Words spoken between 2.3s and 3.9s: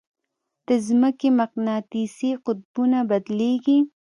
قطبونه بدلېږي.